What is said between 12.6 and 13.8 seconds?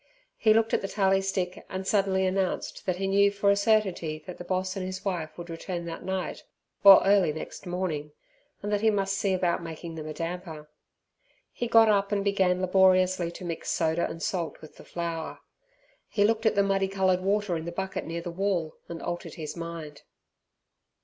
laboriously to mix